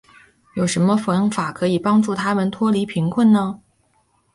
[0.55, 3.61] 有什么方法可以帮助他们脱离贫穷呢。